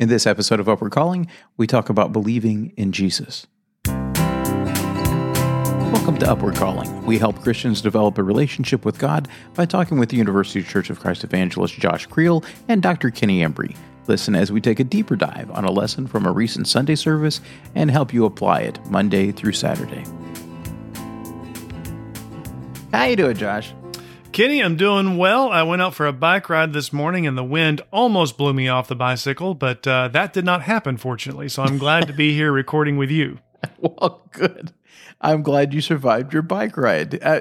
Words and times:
In 0.00 0.08
this 0.08 0.26
episode 0.26 0.58
of 0.60 0.68
Upward 0.68 0.92
Calling, 0.92 1.26
we 1.58 1.66
talk 1.66 1.90
about 1.90 2.10
believing 2.10 2.72
in 2.78 2.90
Jesus. 2.90 3.46
Welcome 3.84 4.16
to 6.20 6.30
Upward 6.30 6.54
Calling. 6.54 7.04
We 7.04 7.18
help 7.18 7.42
Christians 7.42 7.82
develop 7.82 8.16
a 8.16 8.22
relationship 8.22 8.86
with 8.86 8.98
God 8.98 9.28
by 9.52 9.66
talking 9.66 9.98
with 9.98 10.08
the 10.08 10.16
University 10.16 10.62
Church 10.62 10.88
of 10.88 11.00
Christ 11.00 11.22
evangelist 11.22 11.74
Josh 11.74 12.06
Creel 12.06 12.42
and 12.66 12.80
Dr. 12.80 13.10
Kenny 13.10 13.40
Embry. 13.40 13.76
Listen 14.06 14.34
as 14.34 14.50
we 14.50 14.62
take 14.62 14.80
a 14.80 14.84
deeper 14.84 15.16
dive 15.16 15.50
on 15.50 15.66
a 15.66 15.70
lesson 15.70 16.06
from 16.06 16.24
a 16.24 16.32
recent 16.32 16.66
Sunday 16.66 16.94
service 16.94 17.42
and 17.74 17.90
help 17.90 18.14
you 18.14 18.24
apply 18.24 18.60
it 18.60 18.82
Monday 18.86 19.32
through 19.32 19.52
Saturday. 19.52 20.04
How 22.90 23.04
you 23.04 23.16
doing, 23.16 23.36
Josh? 23.36 23.74
Kenny, 24.32 24.62
I'm 24.62 24.76
doing 24.76 25.16
well. 25.16 25.50
I 25.50 25.64
went 25.64 25.82
out 25.82 25.94
for 25.94 26.06
a 26.06 26.12
bike 26.12 26.48
ride 26.48 26.72
this 26.72 26.92
morning 26.92 27.26
and 27.26 27.36
the 27.36 27.42
wind 27.42 27.80
almost 27.90 28.38
blew 28.38 28.54
me 28.54 28.68
off 28.68 28.86
the 28.86 28.94
bicycle, 28.94 29.54
but 29.54 29.84
uh, 29.88 30.06
that 30.08 30.32
did 30.32 30.44
not 30.44 30.62
happen, 30.62 30.96
fortunately. 30.96 31.48
So 31.48 31.64
I'm 31.64 31.78
glad 31.78 32.06
to 32.06 32.12
be 32.12 32.32
here 32.34 32.52
recording 32.52 32.96
with 32.96 33.10
you. 33.10 33.38
Well, 33.78 34.26
good. 34.32 34.72
I'm 35.20 35.42
glad 35.42 35.74
you 35.74 35.80
survived 35.80 36.32
your 36.32 36.42
bike 36.42 36.76
ride. 36.76 37.22
Uh, 37.22 37.40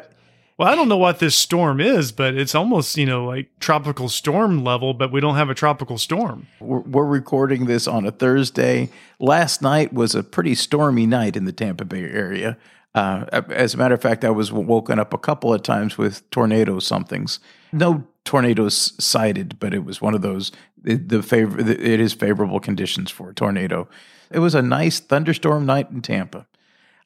well, 0.57 0.67
I 0.67 0.75
don't 0.75 0.89
know 0.89 0.97
what 0.97 1.20
this 1.20 1.35
storm 1.35 1.80
is, 1.80 2.11
but 2.11 2.35
it's 2.35 2.53
almost, 2.53 2.97
you 2.97 3.05
know, 3.05 3.23
like 3.23 3.47
tropical 3.59 4.09
storm 4.09 4.63
level, 4.66 4.94
but 4.94 5.11
we 5.11 5.21
don't 5.21 5.35
have 5.35 5.49
a 5.49 5.55
tropical 5.55 5.97
storm. 5.97 6.47
We're, 6.59 6.80
we're, 6.80 7.05
recording 7.05 7.66
this 7.66 7.88
on 7.88 8.05
a 8.05 8.11
Thursday. 8.11 8.89
Last 9.19 9.61
night 9.61 9.94
was 9.94 10.16
a 10.16 10.23
pretty 10.23 10.55
stormy 10.55 11.05
night 11.05 11.38
in 11.38 11.45
the 11.45 11.53
Tampa 11.53 11.85
Bay 11.85 12.03
area. 12.03 12.58
Uh, 12.95 13.25
as 13.49 13.73
a 13.73 13.77
matter 13.77 13.93
of 13.93 14.02
fact, 14.02 14.25
I 14.25 14.31
was 14.31 14.52
woken 14.52 14.99
up 14.99 15.13
a 15.13 15.17
couple 15.17 15.53
of 15.53 15.61
times 15.63 15.97
with 15.97 16.27
tornado 16.31 16.80
somethings. 16.80 17.39
No 17.71 18.07
tornadoes 18.25 18.93
sighted, 19.03 19.59
but 19.59 19.73
it 19.73 19.84
was 19.84 20.02
one 20.02 20.16
of 20.16 20.21
those. 20.21 20.52
The, 20.81 21.21
favor, 21.21 21.59
it 21.59 21.99
is 21.99 22.13
favorable 22.13 22.59
conditions 22.59 23.11
for 23.11 23.30
a 23.30 23.33
tornado. 23.33 23.88
It 24.31 24.39
was 24.39 24.55
a 24.55 24.61
nice 24.61 24.99
thunderstorm 24.99 25.66
night 25.66 25.91
in 25.91 26.02
Tampa. 26.02 26.47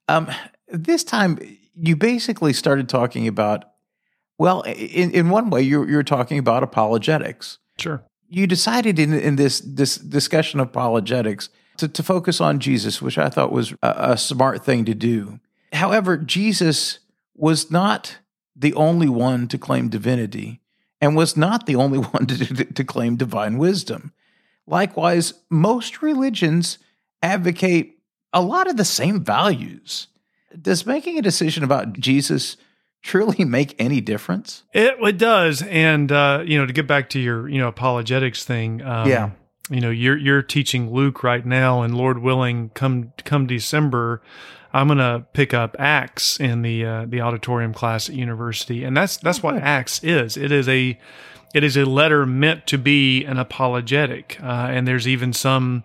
Um, 0.07 0.29
this 0.67 1.03
time, 1.03 1.39
you 1.75 1.95
basically 1.95 2.53
started 2.53 2.87
talking 2.89 3.27
about. 3.27 3.65
Well, 4.37 4.61
in, 4.61 5.11
in 5.11 5.29
one 5.29 5.49
way, 5.49 5.61
you're 5.61 5.87
you're 5.87 6.03
talking 6.03 6.39
about 6.39 6.63
apologetics. 6.63 7.59
Sure. 7.77 8.03
You 8.27 8.47
decided 8.47 8.99
in 8.99 9.13
in 9.13 9.35
this 9.35 9.59
this 9.61 9.95
discussion 9.97 10.59
of 10.59 10.69
apologetics 10.69 11.49
to, 11.77 11.87
to 11.87 12.03
focus 12.03 12.41
on 12.41 12.59
Jesus, 12.59 13.01
which 13.01 13.17
I 13.17 13.29
thought 13.29 13.51
was 13.51 13.73
a, 13.81 13.93
a 13.97 14.17
smart 14.17 14.65
thing 14.65 14.85
to 14.85 14.93
do. 14.93 15.39
However, 15.73 16.17
Jesus 16.17 16.99
was 17.35 17.71
not 17.71 18.17
the 18.55 18.73
only 18.75 19.09
one 19.09 19.47
to 19.47 19.57
claim 19.57 19.89
divinity 19.89 20.61
and 21.01 21.15
was 21.15 21.35
not 21.35 21.65
the 21.65 21.75
only 21.75 21.99
one 22.11 22.25
to, 22.27 22.65
to, 22.65 22.83
claim 22.83 23.15
divine 23.15 23.57
wisdom. 23.57 24.13
Likewise, 24.65 25.33
most 25.49 26.01
religions 26.01 26.77
advocate 27.21 27.99
a 28.31 28.41
lot 28.41 28.69
of 28.69 28.77
the 28.77 28.85
same 28.85 29.23
values. 29.23 30.07
Does 30.59 30.85
making 30.85 31.17
a 31.17 31.21
decision 31.21 31.63
about 31.63 31.93
Jesus 31.99 32.55
truly 33.01 33.43
make 33.45 33.75
any 33.79 33.99
difference? 33.99 34.63
It, 34.73 34.95
it 34.99 35.17
does. 35.17 35.61
And, 35.63 36.11
uh, 36.11 36.43
you 36.45 36.57
know, 36.57 36.65
to 36.65 36.73
get 36.73 36.87
back 36.87 37.09
to 37.11 37.19
your, 37.19 37.49
you 37.49 37.57
know, 37.57 37.67
apologetics 37.67 38.45
thing. 38.45 38.81
Um, 38.81 39.09
yeah. 39.09 39.31
You 39.69 39.79
know, 39.79 39.89
you're, 39.89 40.17
you're 40.17 40.41
teaching 40.41 40.91
Luke 40.91 41.23
right 41.23 41.45
now 41.45 41.81
and 41.81 41.95
Lord 41.95 42.19
willing, 42.19 42.69
come, 42.69 43.13
come 43.23 43.47
December, 43.47 44.21
I'm 44.73 44.87
gonna 44.87 45.25
pick 45.33 45.53
up 45.53 45.75
Acts 45.77 46.39
in 46.39 46.63
the 46.63 46.85
uh, 46.85 47.05
the 47.07 47.21
auditorium 47.21 47.73
class 47.73 48.09
at 48.09 48.15
university, 48.15 48.83
and 48.83 48.97
that's 48.97 49.17
that's 49.17 49.43
what 49.43 49.55
Acts 49.57 50.03
is. 50.03 50.35
It 50.35 50.51
is 50.51 50.67
a 50.67 50.97
it 51.53 51.63
is 51.63 51.77
a 51.77 51.85
letter 51.85 52.25
meant 52.25 52.65
to 52.67 52.77
be 52.79 53.23
an 53.25 53.37
apologetic, 53.37 54.39
uh, 54.41 54.67
and 54.71 54.87
there's 54.87 55.07
even 55.07 55.31
some 55.31 55.83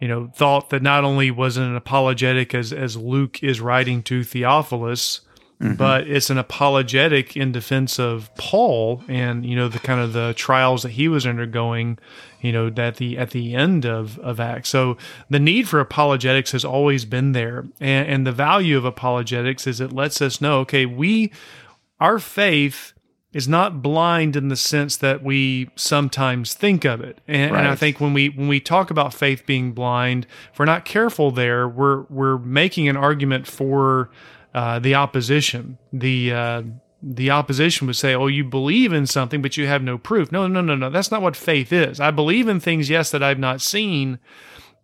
you 0.00 0.06
know 0.06 0.30
thought 0.34 0.70
that 0.70 0.82
not 0.82 1.02
only 1.02 1.30
was 1.30 1.56
it 1.56 1.64
an 1.64 1.74
apologetic 1.74 2.54
as 2.54 2.72
as 2.72 2.96
Luke 2.96 3.42
is 3.42 3.60
writing 3.60 4.02
to 4.04 4.22
Theophilus. 4.22 5.22
Mm-hmm. 5.62 5.74
But 5.74 6.08
it's 6.08 6.28
an 6.28 6.38
apologetic 6.38 7.36
in 7.36 7.52
defense 7.52 7.98
of 7.98 8.34
Paul 8.34 9.02
and 9.06 9.46
you 9.46 9.54
know 9.54 9.68
the 9.68 9.78
kind 9.78 10.00
of 10.00 10.12
the 10.12 10.34
trials 10.36 10.82
that 10.82 10.90
he 10.90 11.08
was 11.08 11.26
undergoing 11.26 11.98
you 12.42 12.50
know, 12.50 12.72
at 12.76 12.96
the 12.96 13.16
at 13.16 13.30
the 13.30 13.54
end 13.54 13.86
of 13.86 14.18
of 14.18 14.40
Acts. 14.40 14.68
So 14.68 14.98
the 15.30 15.38
need 15.38 15.68
for 15.68 15.80
apologetics 15.80 16.50
has 16.52 16.64
always 16.64 17.04
been 17.04 17.32
there, 17.32 17.64
and, 17.80 18.08
and 18.08 18.26
the 18.26 18.32
value 18.32 18.76
of 18.76 18.84
apologetics 18.84 19.66
is 19.66 19.80
it 19.80 19.92
lets 19.92 20.20
us 20.20 20.40
know, 20.40 20.58
okay, 20.60 20.84
we 20.84 21.32
our 22.00 22.18
faith 22.18 22.92
is 23.32 23.48
not 23.48 23.80
blind 23.80 24.36
in 24.36 24.48
the 24.48 24.56
sense 24.56 24.96
that 24.98 25.22
we 25.22 25.70
sometimes 25.74 26.52
think 26.52 26.84
of 26.84 27.00
it. 27.00 27.18
And, 27.26 27.52
right. 27.52 27.60
and, 27.60 27.68
I 27.68 27.76
think 27.76 28.00
when 28.00 28.12
we 28.12 28.28
when 28.28 28.48
we 28.48 28.60
talk 28.60 28.90
about 28.90 29.14
faith 29.14 29.46
being 29.46 29.72
blind, 29.72 30.26
if 30.52 30.58
we're 30.58 30.64
not 30.64 30.84
careful 30.84 31.30
there, 31.30 31.68
we're 31.68 32.02
we're 32.10 32.38
making 32.38 32.88
an 32.88 32.96
argument 32.96 33.46
for 33.46 34.10
uh, 34.54 34.78
the 34.78 34.94
opposition, 34.94 35.78
the 35.92 36.32
uh, 36.32 36.62
the 37.02 37.30
opposition 37.30 37.86
would 37.86 37.96
say, 37.96 38.14
"Oh, 38.14 38.26
you 38.26 38.44
believe 38.44 38.92
in 38.92 39.06
something, 39.06 39.42
but 39.42 39.56
you 39.56 39.66
have 39.66 39.82
no 39.82 39.98
proof." 39.98 40.30
No, 40.30 40.46
no, 40.46 40.60
no, 40.60 40.74
no. 40.74 40.90
That's 40.90 41.10
not 41.10 41.22
what 41.22 41.36
faith 41.36 41.72
is. 41.72 42.00
I 42.00 42.10
believe 42.10 42.48
in 42.48 42.60
things, 42.60 42.90
yes, 42.90 43.10
that 43.10 43.22
I've 43.22 43.38
not 43.38 43.60
seen, 43.60 44.18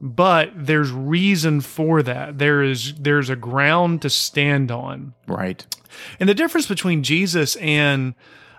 but 0.00 0.50
there's 0.54 0.90
reason 0.90 1.60
for 1.60 2.02
that. 2.02 2.38
There 2.38 2.62
is 2.62 2.94
there's 2.94 3.30
a 3.30 3.36
ground 3.36 4.02
to 4.02 4.10
stand 4.10 4.70
on. 4.70 5.14
Right. 5.26 5.64
And 6.18 6.28
the 6.28 6.34
difference 6.34 6.66
between 6.66 7.02
Jesus 7.02 7.56
and 7.56 8.14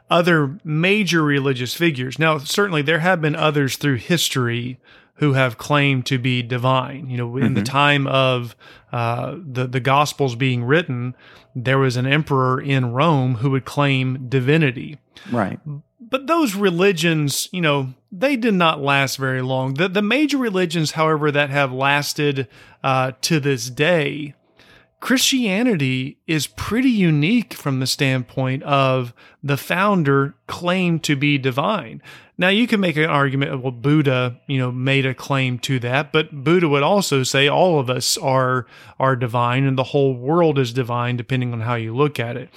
other 0.10 0.58
major 0.64 1.24
religious 1.24 1.74
figures. 1.74 2.18
Now, 2.18 2.40
certainly 2.40 2.82
there 2.82 3.00
have 3.00 3.22
been 3.22 3.36
others 3.36 3.78
through 3.78 3.96
history 3.96 4.80
who 5.20 5.34
have 5.34 5.58
claimed 5.58 6.06
to 6.08 6.18
be 6.18 6.42
divine. 6.42 7.10
You 7.10 7.18
know, 7.18 7.38
in 7.38 7.44
mm-hmm. 7.44 7.54
the 7.56 7.64
time 7.64 8.08
of 8.08 8.56
uh, 8.92 9.36
the 9.38 9.68
the 9.68 9.80
Gospels 9.80 10.36
being 10.36 10.64
written, 10.64 11.16
there 11.56 11.78
was 11.78 11.98
an 11.98 12.08
emperor 12.08 12.60
in 12.60 12.94
Rome 12.94 13.36
who 13.36 13.52
would 13.52 13.66
claim 13.66 14.28
divinity. 14.30 14.98
Right. 15.32 15.60
But 16.00 16.28
those 16.28 16.56
religions, 16.56 17.50
you 17.52 17.62
know, 17.62 17.94
they 18.12 18.36
did 18.36 18.54
not 18.56 18.82
last 18.82 19.18
very 19.18 19.42
long. 19.42 19.76
The 19.76 19.90
the 19.90 20.02
major 20.02 20.38
religions, 20.38 20.92
however, 20.92 21.32
that 21.32 21.50
have 21.50 21.72
lasted 21.72 22.48
uh, 22.84 23.12
to 23.22 23.40
this 23.40 23.70
day 23.70 24.36
Christianity 25.00 26.18
is 26.28 26.46
pretty 26.46 26.90
unique 26.90 27.54
from 27.54 27.80
the 27.80 27.88
standpoint 27.88 28.64
of 28.64 29.14
the 29.42 29.56
founder 29.56 30.36
claimed 30.48 31.04
to 31.04 31.16
be 31.16 31.38
divine. 31.38 32.02
Now 32.38 32.50
you 32.50 32.68
can 32.68 32.82
make 32.82 32.98
an 32.98 33.06
argument 33.06 33.52
of 33.52 33.62
well 33.62 33.72
Buddha, 33.72 34.40
you 34.48 34.58
know, 34.58 34.72
made 34.72 35.06
a 35.06 35.14
claim 35.14 35.58
to 35.60 35.80
that, 35.80 36.12
but 36.12 36.44
Buddha 36.44 36.68
would 36.68 36.84
also 36.84 37.24
say 37.24 37.48
all 37.48 37.80
of 37.80 37.90
us 37.90 38.18
are 38.18 38.66
are 39.00 39.16
divine 39.16 39.64
and 39.64 39.78
the 39.78 39.84
whole 39.84 40.14
world 40.14 40.60
is 40.60 40.74
divine 40.74 41.16
depending 41.16 41.54
on 41.54 41.62
how 41.62 41.76
you 41.76 41.96
look 41.96 42.20
at 42.20 42.36
it. 42.36 42.50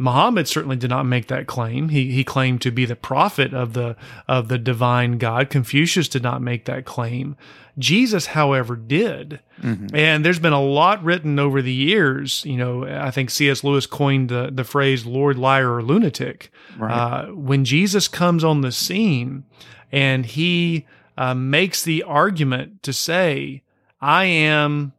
Muhammad 0.00 0.48
certainly 0.48 0.76
did 0.76 0.88
not 0.88 1.04
make 1.04 1.26
that 1.26 1.46
claim. 1.46 1.90
He 1.90 2.10
he 2.10 2.24
claimed 2.24 2.62
to 2.62 2.70
be 2.70 2.86
the 2.86 2.96
prophet 2.96 3.52
of 3.52 3.74
the 3.74 3.96
of 4.26 4.48
the 4.48 4.56
divine 4.56 5.18
God. 5.18 5.50
Confucius 5.50 6.08
did 6.08 6.22
not 6.22 6.40
make 6.40 6.64
that 6.64 6.86
claim. 6.86 7.36
Jesus, 7.78 8.26
however, 8.26 8.76
did. 8.76 9.40
Mm-hmm. 9.60 9.94
And 9.94 10.24
there's 10.24 10.38
been 10.38 10.54
a 10.54 10.62
lot 10.62 11.04
written 11.04 11.38
over 11.38 11.60
the 11.60 11.72
years. 11.72 12.44
You 12.46 12.56
know, 12.56 12.84
I 12.86 13.10
think 13.10 13.28
C.S. 13.28 13.62
Lewis 13.62 13.86
coined 13.86 14.30
the, 14.30 14.50
the 14.50 14.64
phrase 14.64 15.04
Lord, 15.04 15.38
liar, 15.38 15.74
or 15.74 15.82
lunatic. 15.82 16.50
Right. 16.78 16.92
Uh, 16.92 17.26
when 17.32 17.66
Jesus 17.66 18.08
comes 18.08 18.42
on 18.42 18.62
the 18.62 18.72
scene 18.72 19.44
and 19.92 20.24
he 20.24 20.86
uh, 21.18 21.34
makes 21.34 21.82
the 21.82 22.02
argument 22.04 22.82
to 22.84 22.94
say, 22.94 23.62
I 24.00 24.24
am 24.24 24.94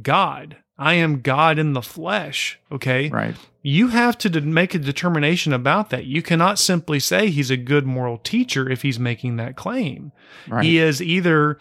God. 0.00 0.58
I 0.76 0.94
am 0.94 1.20
God 1.20 1.58
in 1.58 1.72
the 1.72 1.82
flesh. 1.82 2.58
Okay. 2.72 3.08
Right. 3.08 3.36
You 3.62 3.88
have 3.88 4.18
to 4.18 4.40
make 4.40 4.74
a 4.74 4.78
determination 4.78 5.52
about 5.52 5.90
that. 5.90 6.04
You 6.04 6.20
cannot 6.20 6.58
simply 6.58 7.00
say 7.00 7.30
he's 7.30 7.50
a 7.50 7.56
good 7.56 7.86
moral 7.86 8.18
teacher 8.18 8.68
if 8.68 8.82
he's 8.82 8.98
making 8.98 9.36
that 9.36 9.56
claim. 9.56 10.12
Right. 10.48 10.64
He 10.64 10.78
is 10.78 11.00
either 11.00 11.58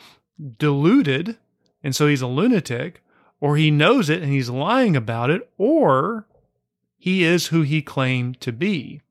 deluded 0.57 1.37
and 1.83 1.95
so 1.95 2.07
he's 2.07 2.21
a 2.21 2.27
lunatic, 2.27 3.03
or 3.41 3.57
he 3.57 3.69
knows 3.69 4.09
it 4.09 4.21
and 4.21 4.31
he's 4.31 4.49
lying 4.49 4.95
about 4.95 5.29
it, 5.29 5.49
or 5.57 6.25
he 6.97 7.23
is 7.23 7.47
who 7.47 7.61
he 7.61 7.81
claimed 7.81 8.39
to 8.39 8.53
be. 8.53 9.01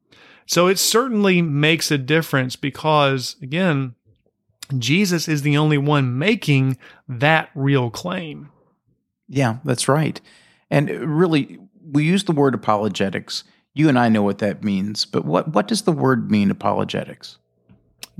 So 0.47 0.69
it 0.69 0.79
certainly 0.79 1.43
makes 1.43 1.91
a 1.91 1.99
difference 1.99 2.57
because, 2.57 3.37
again, 3.43 3.95
Jesus 4.77 5.29
is 5.29 5.43
the 5.43 5.59
only 5.59 5.77
one 5.77 6.19
making 6.19 6.79
that 7.07 7.51
real 7.55 7.91
claim. 7.91 8.49
Yeah, 9.33 9.59
that's 9.65 9.89
right. 9.89 10.21
And 10.71 10.91
really, 10.91 11.59
we 11.91 12.05
use 12.05 12.25
the 12.25 12.33
word 12.33 12.55
apologetics. 12.55 13.45
You 13.73 13.89
and 13.89 13.99
I 13.99 14.11
know 14.11 14.23
what 14.23 14.39
that 14.39 14.63
means, 14.63 15.07
but 15.07 15.25
what, 15.25 15.49
what 15.49 15.67
does 15.67 15.83
the 15.83 15.93
word 15.93 16.31
mean, 16.31 16.51
apologetics? 16.51 17.39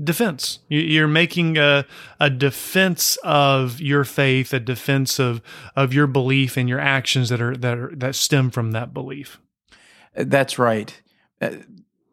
defense. 0.01 0.59
You're 0.69 1.07
making 1.07 1.57
a, 1.57 1.85
a 2.19 2.29
defense 2.29 3.17
of 3.23 3.79
your 3.79 4.03
faith, 4.03 4.51
a 4.51 4.59
defense 4.59 5.19
of, 5.19 5.41
of 5.75 5.93
your 5.93 6.07
belief 6.07 6.57
and 6.57 6.67
your 6.67 6.79
actions 6.79 7.29
that 7.29 7.41
are 7.41 7.55
that 7.57 7.77
are, 7.77 7.95
that 7.95 8.15
stem 8.15 8.49
from 8.49 8.71
that 8.71 8.91
belief. 8.93 9.39
That's 10.15 10.57
right. 10.57 10.99
Uh, 11.39 11.51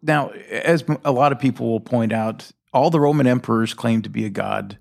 now, 0.02 0.30
as 0.50 0.84
a 1.04 1.12
lot 1.12 1.32
of 1.32 1.38
people 1.38 1.70
will 1.70 1.80
point 1.80 2.12
out, 2.12 2.50
all 2.72 2.90
the 2.90 3.00
Roman 3.00 3.26
emperors 3.26 3.74
claimed 3.74 4.04
to 4.04 4.10
be 4.10 4.24
a 4.24 4.30
god. 4.30 4.78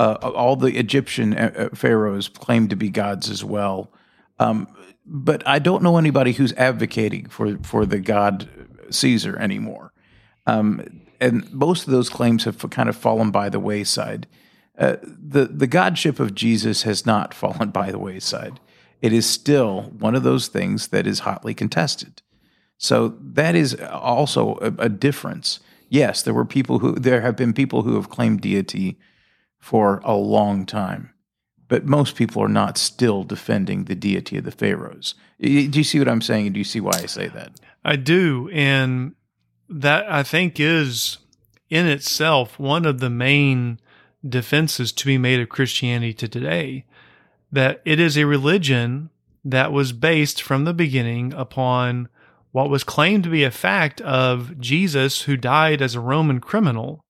Uh, 0.00 0.14
all 0.34 0.56
the 0.56 0.78
Egyptian 0.78 1.36
uh, 1.36 1.52
uh, 1.54 1.68
pharaohs 1.76 2.26
claim 2.26 2.68
to 2.68 2.74
be 2.74 2.88
gods 2.88 3.28
as 3.28 3.44
well. 3.44 3.92
Um, 4.38 4.66
but 5.04 5.46
I 5.46 5.58
don't 5.58 5.82
know 5.82 5.98
anybody 5.98 6.32
who's 6.32 6.54
advocating 6.54 7.28
for, 7.28 7.58
for 7.58 7.84
the 7.84 7.98
god 7.98 8.48
Caesar 8.88 9.36
anymore. 9.36 9.92
Um, 10.46 11.02
and 11.20 11.52
most 11.52 11.86
of 11.86 11.92
those 11.92 12.08
claims 12.08 12.44
have 12.44 12.58
kind 12.70 12.88
of 12.88 12.96
fallen 12.96 13.30
by 13.30 13.50
the 13.50 13.60
wayside. 13.60 14.26
Uh, 14.78 14.96
the 15.02 15.44
the 15.44 15.66
godship 15.66 16.18
of 16.18 16.34
Jesus 16.34 16.84
has 16.84 17.04
not 17.04 17.34
fallen 17.42 17.68
by 17.68 17.90
the 17.90 17.98
wayside. 17.98 18.58
It 19.02 19.12
is 19.12 19.26
still 19.26 19.82
one 19.98 20.14
of 20.14 20.22
those 20.22 20.48
things 20.48 20.88
that 20.88 21.06
is 21.06 21.20
hotly 21.20 21.52
contested. 21.52 22.22
So 22.78 23.18
that 23.20 23.54
is 23.54 23.74
also 23.74 24.56
a, 24.62 24.84
a 24.84 24.88
difference. 24.88 25.60
Yes, 25.90 26.22
there 26.22 26.32
were 26.32 26.46
people 26.46 26.78
who 26.78 26.94
there 26.94 27.20
have 27.20 27.36
been 27.36 27.52
people 27.52 27.82
who 27.82 27.96
have 27.96 28.08
claimed 28.08 28.40
deity 28.40 28.96
for 29.60 30.00
a 30.04 30.14
long 30.14 30.66
time, 30.66 31.12
but 31.68 31.84
most 31.84 32.16
people 32.16 32.42
are 32.42 32.48
not 32.48 32.78
still 32.78 33.22
defending 33.22 33.84
the 33.84 33.94
deity 33.94 34.38
of 34.38 34.44
the 34.44 34.50
pharaohs. 34.50 35.14
Do 35.40 35.48
you 35.48 35.84
see 35.84 35.98
what 35.98 36.08
I'm 36.08 36.22
saying? 36.22 36.52
Do 36.52 36.58
you 36.58 36.64
see 36.64 36.80
why 36.80 36.92
I 36.94 37.06
say 37.06 37.28
that? 37.28 37.52
I 37.84 37.96
do, 37.96 38.50
and 38.52 39.14
that 39.68 40.10
I 40.10 40.22
think 40.22 40.58
is 40.58 41.18
in 41.68 41.86
itself 41.86 42.58
one 42.58 42.84
of 42.84 42.98
the 42.98 43.10
main 43.10 43.78
defenses 44.26 44.92
to 44.92 45.06
be 45.06 45.16
made 45.16 45.40
of 45.40 45.48
Christianity 45.48 46.12
to 46.14 46.28
today 46.28 46.84
that 47.52 47.80
it 47.84 47.98
is 47.98 48.16
a 48.16 48.26
religion 48.26 49.10
that 49.44 49.72
was 49.72 49.92
based 49.92 50.42
from 50.42 50.64
the 50.64 50.74
beginning 50.74 51.32
upon 51.32 52.08
what 52.52 52.70
was 52.70 52.84
claimed 52.84 53.24
to 53.24 53.30
be 53.30 53.44
a 53.44 53.50
fact 53.50 54.00
of 54.00 54.58
Jesus, 54.60 55.22
who 55.22 55.36
died 55.36 55.80
as 55.80 55.94
a 55.94 56.00
Roman 56.00 56.40
criminal, 56.40 57.00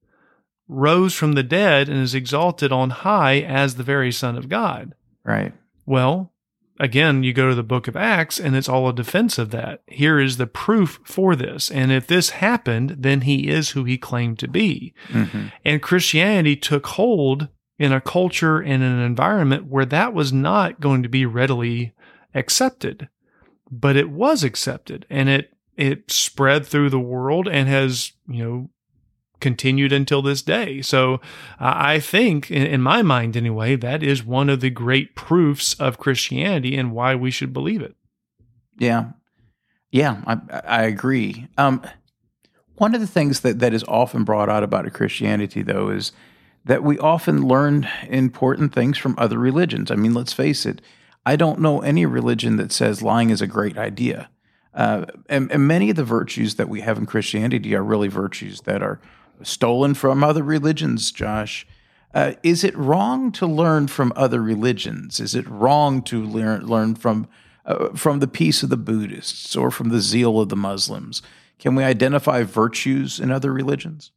rose 0.70 1.14
from 1.14 1.32
the 1.32 1.43
dead 1.43 1.88
and 1.88 1.99
is 1.99 2.14
exalted 2.14 2.72
on 2.72 2.90
high 2.90 3.40
as 3.40 3.75
the 3.75 3.82
very 3.82 4.12
Son 4.12 4.37
of 4.37 4.49
God. 4.49 4.94
Right. 5.25 5.52
Well, 5.87 6.32
again, 6.78 7.22
you 7.22 7.32
go 7.32 7.49
to 7.49 7.55
the 7.55 7.62
book 7.62 7.88
of 7.88 7.96
Acts 7.96 8.38
and 8.38 8.56
it's 8.56 8.69
all 8.69 8.88
a 8.88 8.94
defense 8.94 9.38
of 9.38 9.50
that. 9.50 9.82
Here 9.87 10.20
is 10.20 10.37
the 10.37 10.46
proof 10.46 11.00
for 11.05 11.34
this. 11.34 11.70
And 11.70 11.90
if 11.90 12.06
this 12.06 12.31
happened, 12.31 12.96
then 12.99 13.22
he 13.22 13.49
is 13.49 13.70
who 13.70 13.84
he 13.84 13.99
claimed 13.99 14.38
to 14.38 14.49
be. 14.49 14.94
Mm-hmm. 15.08 15.46
And 15.64 15.82
Christianity 15.82 16.56
took 16.56 16.87
hold 16.87 17.49
in 17.78 17.93
a 17.93 18.00
culture 18.00 18.61
and 18.61 18.82
an 18.82 19.00
environment 19.00 19.66
where 19.66 19.87
that 19.87 20.14
was 20.14 20.32
not 20.32 20.81
going 20.81 21.02
to 21.02 21.08
be 21.08 21.26
readily 21.26 21.93
accepted 22.34 23.08
but 23.70 23.96
it 23.96 24.11
was 24.11 24.43
accepted 24.43 25.06
and 25.08 25.28
it 25.28 25.55
it 25.76 26.11
spread 26.11 26.66
through 26.66 26.90
the 26.90 27.00
world 27.00 27.49
and 27.49 27.69
has 27.69 28.12
you 28.28 28.44
know 28.44 28.70
continued 29.40 29.92
until 29.92 30.22
this 30.22 30.42
day. 30.42 30.82
So 30.82 31.14
uh, 31.58 31.75
I 31.76 32.00
think, 32.00 32.50
in, 32.50 32.66
in, 32.66 32.82
my 32.82 33.02
mind 33.02 33.37
anyway, 33.37 33.76
that 33.76 34.02
is 34.02 34.25
one 34.25 34.48
of 34.48 34.60
the 34.60 34.70
great 34.70 35.14
proofs 35.14 35.75
of 35.75 35.98
Christianity 35.98 36.76
and 36.76 36.92
why 36.92 37.14
we 37.14 37.31
should 37.31 37.52
believe 37.52 37.82
it. 37.82 37.94
Yeah, 38.78 39.12
yeah, 39.90 40.22
I, 40.26 40.60
I 40.64 40.82
agree. 40.82 41.48
Um, 41.58 41.82
one 42.76 42.94
of 42.94 43.00
the 43.00 43.06
things 43.06 43.40
that 43.40 43.58
that 43.58 43.75
is 43.75 43.84
often 43.88 44.25
brought 44.25 44.48
out 44.48 44.62
about 44.62 44.90
Christianity, 44.92 45.62
though, 45.62 45.90
is 45.90 46.12
that 46.64 46.82
we 46.82 46.98
often 46.98 47.46
learn 47.46 47.88
important 48.08 48.75
things 48.75 48.98
from 48.98 49.14
other 49.19 49.38
religions. 49.38 49.90
I 49.90 49.96
mean, 49.96 50.14
let's 50.14 50.32
face 50.32 50.66
it. 50.66 50.81
I 51.26 51.37
don't 51.37 51.60
know 51.60 51.81
any 51.81 52.06
religion 52.06 52.56
that 52.56 52.72
says 52.72 53.02
lying 53.02 53.31
is 53.31 53.42
a 53.42 53.46
great 53.46 53.76
idea. 53.76 54.31
Uh, 54.72 55.04
and, 55.28 55.50
and, 55.50 55.66
many 55.66 55.90
of 55.90 55.96
the 55.96 56.04
virtues 56.04 56.54
that 56.54 56.69
we 56.69 56.81
have 56.81 56.96
in 56.96 57.04
Christianity 57.04 57.75
are 57.75 57.82
really 57.82 58.06
virtues 58.06 58.60
that 58.62 58.82
are 58.82 59.00
stolen 59.42 59.94
from 59.94 60.22
other 60.22 60.42
religions, 60.42 61.10
Josh. 61.12 61.66
Uh, 62.12 62.32
is 62.42 62.64
it 62.64 62.76
wrong 62.76 63.31
to 63.32 63.46
learn 63.46 63.87
from 63.87 64.12
other 64.16 64.42
religions? 64.42 65.20
Is 65.20 65.34
it 65.34 65.48
wrong 65.48 66.02
to 66.02 66.22
learn, 66.22 66.66
learn 66.66 66.94
from, 66.94 67.28
uh, 67.64 67.90
from 67.90 68.19
the 68.19 68.26
peace 68.26 68.62
of 68.62 68.70
the 68.70 68.76
Buddhists 68.76 69.54
or 69.54 69.70
from 69.70 69.90
the 69.90 70.00
zeal 70.00 70.40
of 70.40 70.48
the 70.48 70.56
Muslims? 70.56 71.22
Can 71.58 71.75
we 71.75 71.84
identify 71.84 72.42
virtues 72.42 73.20
in 73.20 73.31
other 73.31 73.52
religions? 73.52 74.10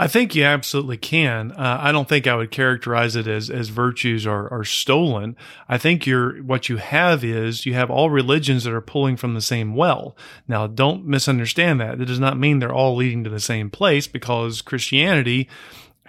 I 0.00 0.06
think 0.06 0.34
you 0.34 0.44
absolutely 0.44 0.96
can. 0.96 1.52
Uh, 1.52 1.78
I 1.78 1.92
don't 1.92 2.08
think 2.08 2.26
I 2.26 2.34
would 2.34 2.50
characterize 2.50 3.16
it 3.16 3.26
as 3.26 3.50
as 3.50 3.68
virtues 3.68 4.26
are 4.26 4.50
are 4.50 4.64
stolen. 4.64 5.36
I 5.68 5.76
think 5.76 6.06
you're 6.06 6.42
what 6.42 6.70
you 6.70 6.78
have 6.78 7.22
is 7.22 7.66
you 7.66 7.74
have 7.74 7.90
all 7.90 8.08
religions 8.08 8.64
that 8.64 8.72
are 8.72 8.80
pulling 8.80 9.18
from 9.18 9.34
the 9.34 9.42
same 9.42 9.76
well. 9.76 10.16
Now, 10.48 10.66
don't 10.66 11.04
misunderstand 11.04 11.82
that. 11.82 12.00
It 12.00 12.06
does 12.06 12.18
not 12.18 12.38
mean 12.38 12.60
they're 12.60 12.72
all 12.72 12.96
leading 12.96 13.24
to 13.24 13.30
the 13.30 13.40
same 13.40 13.68
place 13.68 14.06
because 14.06 14.62
Christianity 14.62 15.50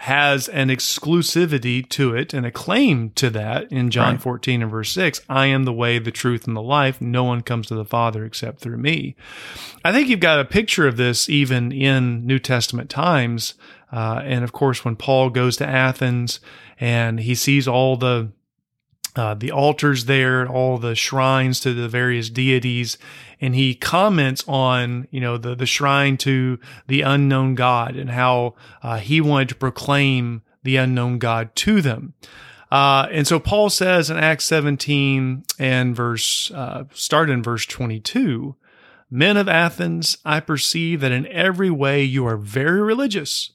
has 0.02 0.48
an 0.48 0.70
exclusivity 0.70 1.88
to 1.88 2.16
it 2.16 2.34
and 2.34 2.44
a 2.44 2.52
claim 2.52 3.12
to 3.12 3.30
that 3.30 3.72
in 3.72 3.92
John 3.92 4.14
right. 4.14 4.22
14 4.22 4.64
and 4.64 4.72
verse 4.72 4.92
6. 4.94 5.22
I 5.30 5.46
am 5.46 5.66
the 5.66 5.74
way, 5.74 6.00
the 6.00 6.10
truth, 6.10 6.48
and 6.48 6.58
the 6.58 6.62
life. 6.62 7.00
No 7.02 7.24
one 7.24 7.42
comes 7.42 7.68
to 7.68 7.76
the 7.76 7.86
Father 7.86 8.26
except 8.26 8.62
through 8.62 8.78
me. 8.78 9.16
I 9.86 9.92
think 9.92 10.08
you've 10.08 10.20
got 10.20 10.40
a 10.40 10.46
picture 10.46 10.88
of 10.88 10.98
this 10.98 11.30
even 11.30 11.72
in 11.72 12.26
New 12.26 12.40
Testament 12.40 12.90
times 12.90 13.54
uh, 13.92 14.22
and 14.24 14.44
of 14.44 14.52
course, 14.52 14.86
when 14.86 14.96
Paul 14.96 15.30
goes 15.30 15.58
to 15.58 15.68
Athens 15.68 16.40
and 16.80 17.20
he 17.20 17.36
sees 17.36 17.68
all 17.68 17.98
the 17.98 18.32
uh, 19.14 19.34
the 19.34 19.52
altars 19.52 20.06
there, 20.06 20.48
all 20.48 20.78
the 20.78 20.96
shrines 20.96 21.60
to 21.60 21.74
the 21.74 21.90
various 21.90 22.30
deities, 22.30 22.98
and 23.42 23.54
he 23.54 23.76
comments 23.76 24.44
on 24.48 25.08
you 25.12 25.20
know 25.20 25.38
the 25.38 25.56
the 25.56 25.66
shrine 25.66 26.18
to 26.18 26.60
the 26.88 27.02
unknown 27.02 27.56
God 27.56 27.96
and 27.96 28.12
how 28.12 28.56
uh, 28.82 28.98
he 28.98 29.20
wanted 29.20 29.50
to 29.50 29.56
proclaim 29.56 30.44
the 30.64 30.78
unknown 30.78 31.18
God 31.18 31.56
to 31.58 31.82
them. 31.82 32.14
Uh, 32.72 33.08
and 33.12 33.28
so 33.28 33.38
Paul 33.38 33.70
says 33.70 34.10
in 34.10 34.16
Acts 34.16 34.46
17 34.46 35.44
and 35.60 35.94
verse, 35.94 36.50
uh, 36.52 36.86
start 36.94 37.30
in 37.30 37.44
verse 37.44 37.66
22, 37.66 38.56
Men 39.10 39.36
of 39.36 39.50
Athens, 39.50 40.18
I 40.24 40.40
perceive 40.40 41.02
that 41.02 41.12
in 41.12 41.28
every 41.28 41.70
way 41.70 42.02
you 42.02 42.26
are 42.26 42.38
very 42.38 42.82
religious. 42.82 43.52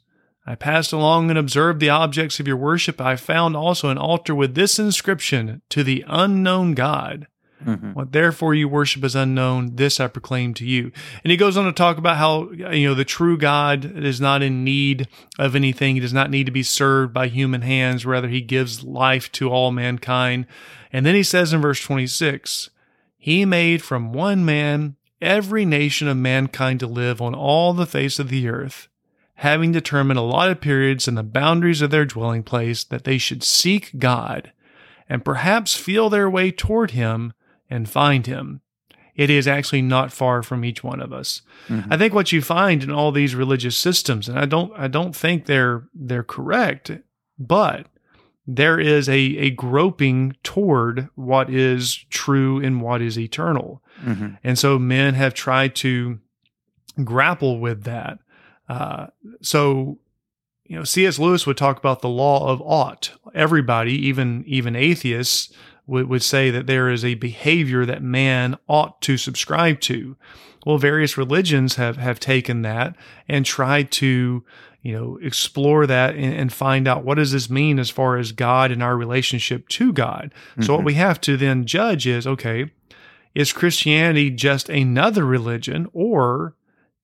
I 0.47 0.55
passed 0.55 0.93
along 0.93 1.29
and 1.29 1.39
observed 1.39 1.81
the 1.81 1.91
objects 1.91 2.39
of 2.39 2.47
your 2.47 2.57
worship. 2.57 3.01
I 3.01 3.17
found 3.17 3.57
also 3.57 3.89
an 3.89 3.99
altar 3.99 4.35
with 4.35 4.55
this 4.55 4.79
inscription 4.79 5.61
to 5.71 5.83
the 5.83 6.05
unknown 6.07 6.75
God. 6.75 7.27
Mm-hmm. 7.65 7.93
What 7.93 8.13
therefore 8.13 8.55
you 8.55 8.69
worship 8.69 9.03
as 9.03 9.17
unknown, 9.17 9.75
this 9.75 9.99
I 9.99 10.07
proclaim 10.07 10.55
to 10.55 10.65
you. 10.65 10.93
And 11.25 11.31
he 11.31 11.37
goes 11.37 11.57
on 11.57 11.65
to 11.65 11.73
talk 11.73 11.99
about 11.99 12.19
how, 12.19 12.51
you 12.51 12.87
know, 12.87 12.95
the 12.95 13.05
true 13.05 13.37
God 13.37 13.85
is 13.97 14.21
not 14.21 14.43
in 14.43 14.63
need 14.63 15.09
of 15.39 15.57
anything. 15.57 15.95
He 15.95 16.01
does 16.01 16.13
not 16.13 16.31
need 16.31 16.47
to 16.47 16.53
be 16.53 16.63
served 16.63 17.13
by 17.13 17.27
human 17.27 17.63
hands. 17.63 18.07
Rather, 18.07 18.29
he 18.29 18.41
gives 18.41 18.85
life 18.85 19.33
to 19.33 19.51
all 19.51 19.73
mankind. 19.73 20.47
And 20.93 21.05
then 21.05 21.15
he 21.15 21.23
says 21.25 21.53
in 21.53 21.61
verse 21.61 21.81
26, 21.81 22.71
he 23.17 23.45
made 23.45 23.83
from 23.83 24.13
one 24.13 24.45
man 24.45 24.97
every 25.21 25.65
nation 25.65 26.07
of 26.07 26.17
mankind 26.17 26.79
to 26.81 26.87
live 26.87 27.21
on 27.21 27.35
all 27.35 27.73
the 27.73 27.87
face 27.87 28.19
of 28.19 28.29
the 28.29 28.49
earth 28.49 28.89
having 29.37 29.73
determined 29.73 30.19
allotted 30.19 30.61
periods 30.61 31.07
and 31.07 31.17
the 31.17 31.23
boundaries 31.23 31.83
of 31.83 31.91
their 31.91 32.05
dwelling 32.05 32.43
place, 32.43 32.85
that 32.85 33.05
they 33.05 33.19
should 33.19 33.43
seek 33.43 33.99
God 33.99 34.53
and 35.09 35.25
perhaps 35.25 35.75
feel 35.75 36.09
their 36.09 36.29
way 36.29 36.51
toward 36.51 36.93
Him 36.93 37.33
and 37.71 37.89
find 37.89 38.27
Him. 38.27 38.61
It 39.15 39.31
is 39.31 39.49
actually 39.49 39.83
not 39.83 40.13
far 40.13 40.43
from 40.43 40.65
each 40.65 40.85
one 40.85 41.01
of 41.01 41.13
us. 41.13 41.43
Mm-hmm. 41.69 41.93
I 41.93 41.97
think 41.97 42.13
what 42.13 42.33
you 42.33 42.43
find 42.43 42.83
in 42.83 42.91
all 42.91 43.13
these 43.13 43.35
religious 43.35 43.77
systems, 43.77 44.29
and 44.29 44.39
I 44.39 44.45
don't, 44.45 44.73
I 44.77 44.89
don't 44.89 45.17
think 45.17 45.47
they're 45.47 45.85
they're 45.95 46.23
correct, 46.23 46.91
but 47.39 47.87
there 48.47 48.79
is 48.79 49.09
a, 49.09 49.19
a 49.19 49.51
groping 49.51 50.37
toward 50.43 51.09
what 51.15 51.51
is 51.51 51.95
true 52.11 52.63
and 52.63 52.81
what 52.81 53.03
is 53.03 53.19
eternal. 53.19 53.83
Mm-hmm. 54.05 54.35
And 54.45 54.59
so 54.59 54.79
men 54.79 55.15
have 55.15 55.35
tried 55.35 55.75
to 55.77 56.21
grapple 57.03 57.59
with 57.59 57.85
that. 57.85 58.19
Uh, 58.69 59.07
so, 59.41 59.99
you 60.65 60.77
know, 60.77 60.85
C.S. 60.85 61.19
Lewis 61.19 61.47
would 61.47 61.57
talk 61.57 61.79
about 61.79 62.03
the 62.03 62.09
law 62.09 62.49
of 62.49 62.61
ought. 62.63 63.13
Everybody, 63.35 63.95
even 64.07 64.45
even 64.47 64.75
atheists, 64.75 65.53
would, 65.87 66.09
would 66.09 66.23
say 66.23 66.51
that 66.51 66.67
there 66.67 66.91
is 66.91 67.05
a 67.05 67.15
behavior 67.15 67.87
that 67.87 68.03
man 68.03 68.57
ought 68.69 69.01
to 69.03 69.17
subscribe 69.17 69.81
to. 69.83 70.17
Well, 70.65 70.79
various 70.79 71.17
religions 71.17 71.77
have 71.77 71.97
have 71.97 72.19
taken 72.19 72.63
that 72.63 72.97
and 73.29 73.47
tried 73.47 73.93
to 73.93 74.45
you 74.83 74.93
know 74.93 75.19
explore 75.23 75.87
that 75.87 76.17
and, 76.17 76.35
and, 76.35 76.53
find 76.53 76.89
out 76.89 77.05
what 77.05 77.17
does 77.17 77.33
this 77.33 77.49
mean 77.49 77.79
as 77.79 77.91
far 77.91 78.17
as 78.17 78.33
God 78.33 78.73
and 78.73 78.83
our 78.83 78.97
relationship 78.97 79.69
to 79.69 79.93
God. 79.93 80.35
Mm-hmm. 80.53 80.63
So 80.63 80.73
what 80.73 80.79
mm-hmm. 80.81 80.87
we 80.87 80.95
have 80.95 81.21
to 81.23 81.37
then 81.37 81.67
judge 81.67 82.07
is 82.07 82.27
okay, 82.27 82.73
is 83.35 83.53
Christianity 83.53 84.31
just 84.31 84.69
another 84.69 85.25
religion 85.25 85.89
or 85.93 86.56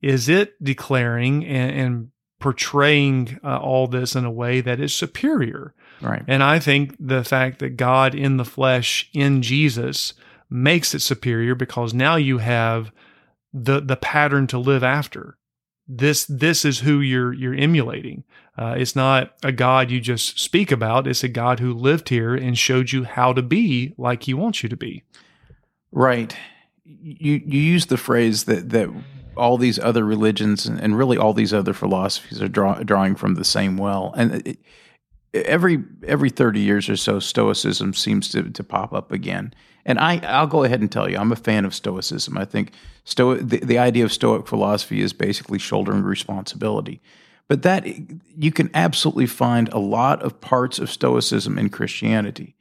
is 0.02 0.28
it 0.28 0.62
declaring 0.62 1.46
and, 1.46 1.80
and 1.80 2.08
portraying 2.40 3.38
uh, 3.44 3.58
all 3.58 3.86
this 3.86 4.16
in 4.16 4.24
a 4.24 4.30
way 4.30 4.60
that 4.60 4.80
is 4.80 4.92
superior? 4.92 5.74
Right. 6.00 6.24
And 6.26 6.42
I 6.42 6.58
think 6.58 6.96
the 6.98 7.22
fact 7.22 7.60
that 7.60 7.76
God 7.76 8.14
in 8.14 8.36
the 8.36 8.44
flesh 8.44 9.08
in 9.14 9.42
Jesus 9.42 10.14
makes 10.50 10.94
it 10.94 11.00
superior 11.00 11.54
because 11.54 11.94
now 11.94 12.16
you 12.16 12.38
have 12.38 12.92
the 13.54 13.80
the 13.80 13.96
pattern 13.96 14.46
to 14.48 14.58
live 14.58 14.82
after. 14.82 15.36
this 15.88 16.24
this 16.26 16.64
is 16.64 16.80
who 16.80 17.00
you're 17.00 17.32
you're 17.32 17.54
emulating. 17.54 18.24
Uh, 18.56 18.74
it's 18.76 18.94
not 18.96 19.32
a 19.42 19.52
God 19.52 19.90
you 19.90 20.00
just 20.00 20.38
speak 20.38 20.70
about. 20.70 21.06
It's 21.06 21.24
a 21.24 21.28
God 21.28 21.60
who 21.60 21.72
lived 21.72 22.08
here 22.08 22.34
and 22.34 22.58
showed 22.58 22.92
you 22.92 23.04
how 23.04 23.32
to 23.32 23.42
be 23.42 23.94
like 23.96 24.24
He 24.24 24.34
wants 24.34 24.62
you 24.62 24.68
to 24.68 24.76
be. 24.76 25.02
Right. 25.90 26.36
You 26.84 27.40
you 27.44 27.60
use 27.60 27.86
the 27.86 27.96
phrase 27.96 28.44
that 28.44 28.70
that 28.70 28.90
all 29.36 29.58
these 29.58 29.78
other 29.78 30.04
religions 30.04 30.66
and, 30.66 30.96
really 30.98 31.16
all 31.16 31.32
these 31.32 31.52
other 31.52 31.72
philosophies 31.72 32.40
are 32.42 32.48
draw, 32.48 32.74
drawing 32.82 33.14
from 33.14 33.34
the 33.34 33.44
same 33.44 33.76
well, 33.76 34.14
and 34.16 34.46
it, 34.46 34.58
every 35.34 35.82
every 36.06 36.30
thirty 36.30 36.60
years 36.60 36.88
or 36.88 36.96
so, 36.96 37.18
Stoicism 37.18 37.94
seems 37.94 38.28
to 38.30 38.50
to 38.50 38.64
pop 38.64 38.92
up 38.92 39.12
again. 39.12 39.54
And 39.84 39.98
I 39.98 40.18
I'll 40.18 40.46
go 40.46 40.64
ahead 40.64 40.80
and 40.80 40.90
tell 40.90 41.10
you, 41.10 41.16
I'm 41.16 41.32
a 41.32 41.36
fan 41.36 41.64
of 41.64 41.74
Stoicism. 41.74 42.38
I 42.38 42.44
think 42.44 42.72
Sto 43.04 43.34
the, 43.36 43.58
the 43.58 43.78
idea 43.78 44.04
of 44.04 44.12
Stoic 44.12 44.46
philosophy 44.46 45.00
is 45.00 45.12
basically 45.12 45.58
shouldering 45.58 46.02
responsibility. 46.02 47.00
But 47.48 47.62
that 47.62 47.86
you 48.38 48.52
can 48.52 48.70
absolutely 48.72 49.26
find 49.26 49.68
a 49.70 49.78
lot 49.78 50.22
of 50.22 50.40
parts 50.40 50.78
of 50.78 50.90
Stoicism 50.90 51.58
in 51.58 51.68
Christianity. 51.68 52.54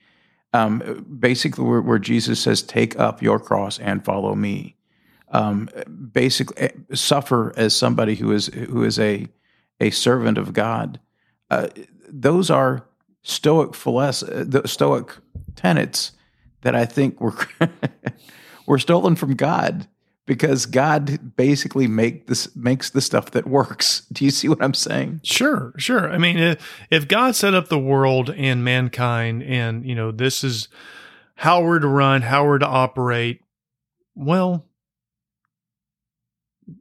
Um, 0.54 1.06
basically, 1.20 1.64
where, 1.64 1.80
where, 1.80 2.00
Jesus 2.00 2.42
says, 2.42 2.62
"Take 2.62 3.00
up 3.00 3.22
your 3.22 3.40
cross 3.40 3.80
and 3.80 4.04
follow 4.04 4.36
me." 4.36 4.76
Um, 5.32 5.70
basically, 6.12 6.58
eh, 6.58 6.70
suffer 6.94 7.54
as 7.56 7.74
somebody 7.76 8.16
who 8.16 8.32
is 8.32 8.48
who 8.48 8.84
is 8.84 9.00
a 9.00 9.28
a 9.80 9.90
servant 9.90 10.38
of 10.38 10.54
God. 10.54 11.00
Uh, 11.50 11.70
those 12.08 12.50
are 12.50 12.86
Stoic 13.24 13.76
philosophy, 13.76 14.68
Stoic 14.68 15.16
tenets 15.56 16.12
that 16.62 16.76
I 16.76 16.86
think 16.86 17.20
were 17.20 17.36
were 18.68 18.80
stolen 18.80 19.16
from 19.16 19.36
God 19.36 19.88
because 20.26 20.66
God 20.66 21.36
basically 21.36 21.88
make 21.88 22.28
this 22.28 22.56
makes 22.56 22.90
the 22.90 23.02
stuff 23.02 23.32
that 23.32 23.48
works. 23.48 24.02
Do 24.12 24.26
you 24.26 24.32
see 24.32 24.48
what 24.48 24.64
I'm 24.64 24.74
saying? 24.74 25.22
Sure, 25.24 25.74
sure. 25.78 26.12
I 26.12 26.18
mean, 26.18 26.38
if, 26.38 26.80
if 26.90 27.08
God 27.08 27.36
set 27.36 27.54
up 27.54 27.68
the 27.68 27.80
world 27.80 28.30
and 28.30 28.64
mankind, 28.64 29.44
and 29.44 29.86
you 29.86 29.96
know 29.96 30.12
this 30.12 30.44
is 30.44 30.68
how 31.36 31.64
we're 31.64 31.80
to 31.80 31.88
run, 31.88 32.22
how 32.22 32.46
we're 32.46 32.60
to 32.60 32.68
operate, 32.68 33.42
well, 34.16 34.66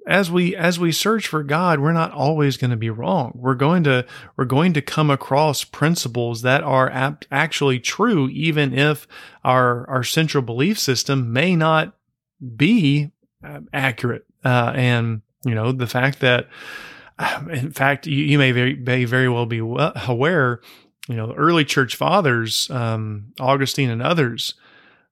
as 0.06 0.30
we 0.30 0.54
as 0.56 0.78
we 0.78 0.92
search 0.92 1.26
for 1.26 1.42
God, 1.42 1.80
we're 1.80 1.92
not 1.92 2.12
always 2.12 2.56
going 2.56 2.70
to 2.70 2.76
be 2.76 2.90
wrong. 2.90 3.32
We're 3.34 3.54
going 3.54 3.84
to 3.84 4.06
we're 4.36 4.44
going 4.44 4.72
to 4.74 4.82
come 4.82 5.10
across 5.10 5.64
principles 5.64 6.42
that 6.42 6.62
are 6.62 6.90
ap- 6.90 7.24
actually 7.30 7.80
true, 7.80 8.28
even 8.28 8.76
if 8.76 9.06
our 9.44 9.88
our 9.88 10.02
central 10.02 10.42
belief 10.42 10.78
system 10.78 11.32
may 11.32 11.56
not 11.56 11.94
be 12.56 13.12
uh, 13.44 13.60
accurate. 13.72 14.24
Uh, 14.44 14.72
and 14.74 15.22
you 15.44 15.54
know 15.54 15.72
the 15.72 15.86
fact 15.86 16.20
that, 16.20 16.48
in 17.50 17.72
fact, 17.72 18.06
you, 18.06 18.24
you 18.24 18.38
may 18.38 18.52
very 18.52 18.76
may 18.76 19.04
very 19.04 19.28
well 19.28 19.46
be 19.46 19.58
aware. 19.58 20.60
You 21.08 21.16
know, 21.16 21.32
early 21.34 21.64
church 21.64 21.96
fathers, 21.96 22.70
um, 22.70 23.32
Augustine 23.40 23.90
and 23.90 24.02
others, 24.02 24.54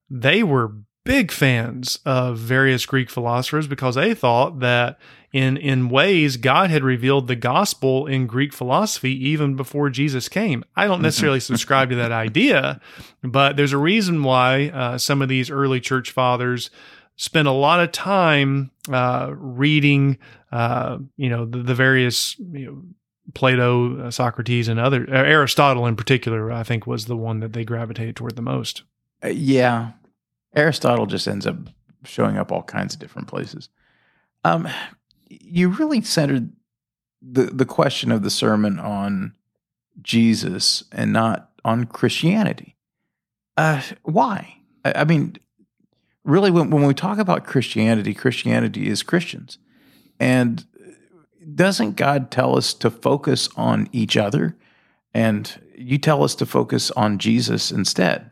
they 0.09 0.43
were 0.43 0.71
big 1.03 1.31
fans 1.31 1.99
of 2.05 2.37
various 2.37 2.85
Greek 2.85 3.09
philosophers 3.09 3.67
because 3.67 3.95
they 3.95 4.13
thought 4.13 4.59
that 4.59 4.99
in 5.31 5.57
in 5.57 5.89
ways 5.89 6.37
God 6.37 6.69
had 6.69 6.83
revealed 6.83 7.27
the 7.27 7.35
gospel 7.35 8.07
in 8.07 8.27
Greek 8.27 8.53
philosophy 8.53 9.13
even 9.29 9.55
before 9.55 9.89
Jesus 9.89 10.27
came. 10.27 10.63
I 10.75 10.87
don't 10.87 11.01
necessarily 11.01 11.39
subscribe 11.39 11.89
to 11.89 11.95
that 11.97 12.11
idea, 12.27 12.79
but 13.21 13.55
there's 13.55 13.73
a 13.73 13.77
reason 13.77 14.23
why 14.23 14.69
uh, 14.69 14.97
some 14.97 15.21
of 15.21 15.29
these 15.29 15.49
early 15.49 15.79
church 15.79 16.11
fathers 16.11 16.69
spent 17.15 17.47
a 17.47 17.51
lot 17.51 17.81
of 17.81 17.91
time 17.91 18.71
uh, 18.91 19.33
reading, 19.35 20.17
uh, 20.51 20.97
you 21.17 21.29
know, 21.29 21.45
the, 21.45 21.59
the 21.59 21.75
various 21.75 22.39
you 22.39 22.65
know, 22.65 22.81
Plato, 23.33 24.07
uh, 24.07 24.11
Socrates, 24.11 24.67
and 24.67 24.79
other 24.79 25.05
uh, 25.07 25.15
Aristotle 25.15 25.85
in 25.85 25.95
particular. 25.95 26.51
I 26.51 26.63
think 26.63 26.87
was 26.87 27.05
the 27.05 27.17
one 27.17 27.39
that 27.41 27.53
they 27.53 27.63
gravitated 27.63 28.15
toward 28.15 28.35
the 28.35 28.41
most. 28.41 28.83
Uh, 29.23 29.27
yeah, 29.27 29.91
Aristotle 30.55 31.05
just 31.05 31.27
ends 31.27 31.45
up 31.45 31.57
showing 32.03 32.37
up 32.37 32.51
all 32.51 32.63
kinds 32.63 32.93
of 32.93 32.99
different 32.99 33.27
places. 33.27 33.69
Um, 34.43 34.67
you 35.29 35.69
really 35.69 36.01
centered 36.01 36.51
the 37.21 37.43
the 37.43 37.65
question 37.65 38.11
of 38.11 38.23
the 38.23 38.29
sermon 38.29 38.79
on 38.79 39.33
Jesus 40.01 40.83
and 40.91 41.11
not 41.11 41.51
on 41.65 41.85
Christianity. 41.85 42.77
Uh, 43.57 43.81
why? 44.03 44.55
I, 44.85 44.93
I 45.01 45.03
mean, 45.03 45.35
really, 46.23 46.51
when, 46.51 46.69
when 46.69 46.85
we 46.85 46.93
talk 46.93 47.17
about 47.17 47.45
Christianity, 47.45 48.13
Christianity 48.13 48.87
is 48.87 49.03
Christians, 49.03 49.57
and 50.19 50.65
doesn't 51.55 51.95
God 51.95 52.31
tell 52.31 52.57
us 52.57 52.73
to 52.75 52.89
focus 52.89 53.49
on 53.55 53.89
each 53.91 54.15
other? 54.17 54.57
And 55.13 55.59
you 55.75 55.97
tell 55.97 56.23
us 56.23 56.35
to 56.35 56.45
focus 56.45 56.91
on 56.91 57.17
Jesus 57.17 57.71
instead. 57.71 58.31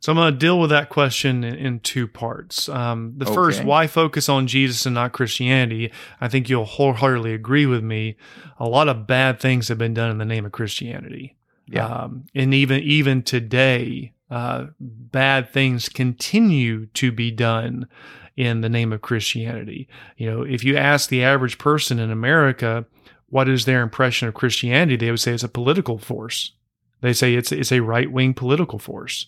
So 0.00 0.12
I'm 0.12 0.16
going 0.16 0.32
to 0.32 0.38
deal 0.38 0.60
with 0.60 0.70
that 0.70 0.90
question 0.90 1.42
in, 1.42 1.54
in 1.54 1.80
two 1.80 2.06
parts. 2.06 2.68
Um, 2.68 3.14
the 3.16 3.26
okay. 3.26 3.34
first, 3.34 3.64
why 3.64 3.86
focus 3.86 4.28
on 4.28 4.46
Jesus 4.46 4.86
and 4.86 4.94
not 4.94 5.12
Christianity? 5.12 5.90
I 6.20 6.28
think 6.28 6.48
you'll 6.48 6.64
wholeheartedly 6.64 7.34
agree 7.34 7.66
with 7.66 7.82
me. 7.82 8.16
A 8.58 8.68
lot 8.68 8.88
of 8.88 9.06
bad 9.06 9.40
things 9.40 9.68
have 9.68 9.78
been 9.78 9.94
done 9.94 10.10
in 10.10 10.18
the 10.18 10.24
name 10.24 10.46
of 10.46 10.52
Christianity. 10.52 11.36
Yeah. 11.66 11.86
Um, 11.86 12.26
and 12.34 12.54
even 12.54 12.80
even 12.80 13.22
today, 13.22 14.14
uh, 14.30 14.66
bad 14.80 15.52
things 15.52 15.88
continue 15.88 16.86
to 16.86 17.12
be 17.12 17.30
done 17.30 17.88
in 18.36 18.60
the 18.60 18.68
name 18.68 18.92
of 18.92 19.02
Christianity. 19.02 19.88
You 20.16 20.30
know, 20.30 20.42
if 20.42 20.62
you 20.62 20.76
ask 20.76 21.08
the 21.08 21.24
average 21.24 21.58
person 21.58 21.98
in 21.98 22.10
America 22.10 22.86
what 23.30 23.48
is 23.48 23.64
their 23.64 23.82
impression 23.82 24.28
of 24.28 24.34
Christianity, 24.34 24.96
they 24.96 25.10
would 25.10 25.20
say 25.20 25.32
it's 25.32 25.42
a 25.42 25.48
political 25.48 25.98
force. 25.98 26.52
They 27.00 27.12
say 27.12 27.34
it's 27.34 27.52
it's 27.52 27.72
a 27.72 27.80
right 27.80 28.10
wing 28.10 28.34
political 28.34 28.78
force. 28.78 29.26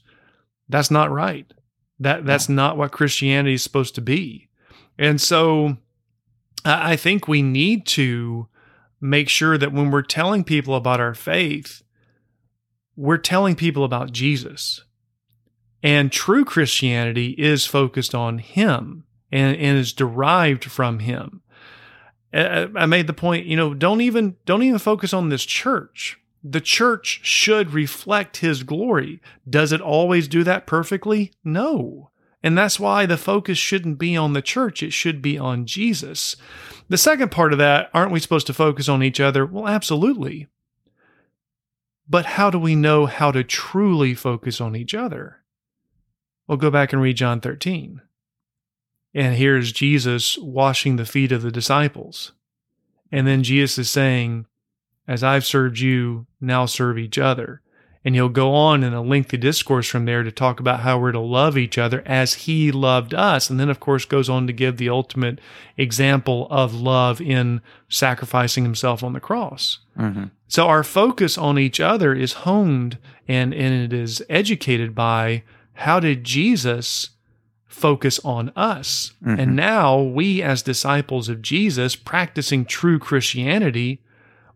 That's 0.71 0.91
not 0.91 1.11
right. 1.11 1.53
That 1.99 2.25
that's 2.25 2.49
not 2.49 2.77
what 2.77 2.93
Christianity 2.93 3.55
is 3.55 3.63
supposed 3.63 3.95
to 3.97 4.01
be. 4.01 4.49
And 4.99 5.21
so 5.21 5.77
I 6.65 6.97
think 6.97 7.27
we 7.27 7.43
need 7.43 7.87
to 7.89 8.49
make 9.01 9.29
sure 9.29 9.57
that 9.57 9.73
when 9.73 9.91
we're 9.91 10.03
telling 10.03 10.45
people 10.45 10.75
about 10.75 11.01
our 11.01 11.15
faith, 11.15 11.83
we're 12.97 13.19
telling 13.19 13.55
people 13.55 13.85
about 13.85 14.13
Jesus. 14.13 14.85
And 15.83 16.13
true 16.13 16.45
Christianity 16.45 17.35
is 17.39 17.65
focused 17.65 18.15
on 18.15 18.39
Him 18.39 19.05
and, 19.33 19.57
and 19.57 19.79
is 19.79 19.93
derived 19.95 20.65
from 20.65 21.01
Him. 21.01 21.43
I 22.33 22.87
made 22.87 23.09
the 23.09 23.13
point, 23.13 23.47
you 23.47 23.57
know, 23.57 23.75
don't 23.75 24.03
even 24.03 24.37
don't 24.45 24.63
even 24.63 24.79
focus 24.79 25.13
on 25.13 25.31
this 25.31 25.45
church 25.45 26.20
the 26.43 26.61
church 26.61 27.21
should 27.23 27.73
reflect 27.73 28.39
his 28.39 28.63
glory. 28.63 29.21
Does 29.49 29.73
it 29.73 29.81
always 29.81 30.29
do 30.29 30.43
that 30.45 30.67
perfectly? 30.67 31.33
No. 31.45 32.11
And 32.43 32.57
that's 32.57 32.81
why 32.81 33.05
the 33.05 33.19
focus 33.19 33.59
shouldn't 33.59 33.99
be 33.99 34.17
on 34.17 34.33
the 34.33 34.43
church, 34.43 34.83
it 34.83 34.93
should 34.93 35.21
be 35.21 35.39
on 35.39 35.67
Jesus. 35.67 36.37
The 36.89 36.97
second 36.97 37.31
part 37.31 37.53
of 37.53 37.59
that, 37.59 37.91
aren't 37.93 38.13
we 38.13 38.21
supposed 38.21 38.47
to 38.47 38.55
focus 38.55 38.89
on 38.89 39.03
each 39.03 39.21
other? 39.21 39.45
Well, 39.45 39.69
absolutely. 39.69 40.49
But 42.09 42.27
how 42.27 42.51
do 42.51 42.59
we 42.59 42.75
know 42.75 43.07
how 43.07 43.31
to 43.31 43.45
truly 43.45 44.15
focus 44.15 44.61
on 44.61 44.75
each 44.75 44.95
other? 44.95 45.37
Well, 46.49 46.59
go 46.59 46.71
back 46.71 46.93
and 46.93 47.01
read 47.01 47.17
John 47.17 47.41
13. 47.41 48.01
And 49.15 49.37
here's 49.37 49.71
Jesus 49.71 50.39
washing 50.39 50.97
the 50.97 51.05
feet 51.05 51.31
of 51.31 51.43
the 51.43 51.53
disciples. 51.53 52.33
And 53.13 53.27
then 53.27 53.43
Jesus 53.43 53.79
is 53.79 53.91
saying, 53.91 54.47
as 55.09 55.23
I've 55.25 55.45
served 55.45 55.79
you, 55.79 56.27
now 56.41 56.67
serve 56.67 56.99
each 56.99 57.19
other. 57.19 57.63
And 58.03 58.15
he'll 58.15 58.31
go 58.31 58.55
on 58.55 58.83
in 58.83 58.95
a 58.95 59.03
lengthy 59.03 59.37
discourse 59.37 59.87
from 59.87 60.07
there 60.07 60.23
to 60.23 60.33
talk 60.33 60.59
about 60.59 60.81
how 60.81 60.99
we're 60.99 61.13
to 61.13 61.21
love 61.21 61.59
each 61.59 61.77
other 61.77 62.03
as 62.07 62.33
he 62.35 62.73
loved 62.73 63.13
us. 63.13 63.51
And 63.51 63.61
then, 63.61 63.69
of 63.69 63.79
course, 63.79 64.07
goes 64.07 64.31
on 64.31 64.47
to 64.47 64.55
give 64.55 64.79
the 64.79 64.89
ultimate 64.89 65.39
example 65.77 66.49
of 66.51 66.75
love 66.75 67.21
in 67.21 67.61
sacrificing 67.91 68.65
himself 68.65 69.03
on 69.03 69.13
the 69.13 69.21
cross. 69.21 69.81
Mm-hmm. 69.99 70.25
So 70.49 70.67
our 70.67 70.83
focus 70.83 71.37
on 71.37 71.59
each 71.59 71.79
other 71.79 72.15
is 72.15 72.33
honed 72.33 72.97
and, 73.29 73.53
and 73.53 73.85
it 73.85 73.93
is 73.93 74.23
educated 74.31 74.95
by 74.95 75.43
how 75.75 76.01
did 76.01 76.25
Jesus 76.25 77.11
focus 77.67 78.19
on 78.25 78.51
us? 78.57 79.13
Mm-hmm. 79.23 79.41
And 79.41 79.57
now 79.57 80.01
we, 80.01 80.43
as 80.43 80.63
disciples 80.63 81.29
of 81.29 81.43
Jesus, 81.43 81.97
practicing 81.97 82.65
true 82.65 82.99
Christianity, 82.99 84.01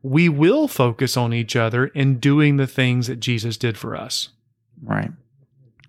we 0.05 0.29
will 0.29 0.69
focus 0.69 1.17
on 1.17 1.33
each 1.33 1.57
other 1.57 1.87
in 1.87 2.19
doing 2.19 2.59
the 2.59 2.67
things 2.67 3.07
that 3.07 3.21
Jesus 3.21 3.57
did 3.57 3.79
for 3.79 3.97
us. 3.97 4.29
Right. 4.83 5.11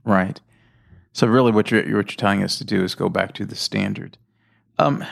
Right. 0.05 0.39
So 1.11 1.27
really 1.27 1.51
what 1.51 1.69
you're 1.69 1.81
what 1.81 1.89
you're 1.89 2.03
telling 2.03 2.41
us 2.41 2.57
to 2.59 2.63
do 2.63 2.81
is 2.81 2.95
go 2.95 3.09
back 3.09 3.33
to 3.33 3.45
the 3.45 3.57
standard. 3.57 4.17
Um 4.79 5.03